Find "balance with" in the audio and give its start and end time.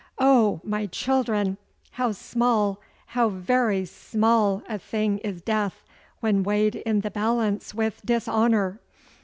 7.11-8.01